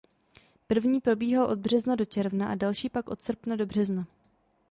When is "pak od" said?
2.89-3.23